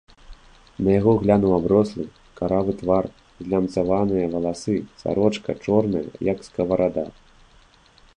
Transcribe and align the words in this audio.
На 0.85 0.89
яго 0.99 1.11
глянуў 1.23 1.51
аброслы, 1.57 2.05
каравы 2.39 2.71
твар, 2.79 3.05
злямцаваныя 3.45 4.31
валасы, 4.37 4.75
сарочка 5.03 5.51
чорная, 5.67 6.03
як 6.31 6.37
скаварада. 6.49 7.05